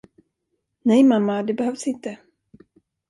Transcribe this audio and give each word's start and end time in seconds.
Nej, 0.83 1.03
mamma, 1.03 1.43
det 1.43 1.53
behövs 1.53 1.87
inte. 1.87 2.17